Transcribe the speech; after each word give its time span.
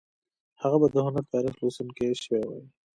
هغه 0.61 0.77
به 0.81 0.87
د 0.91 0.95
هنر 1.05 1.23
تاریخ 1.33 1.53
لوستونکی 1.57 2.11
شوی 2.23 2.41
وای 2.45 2.63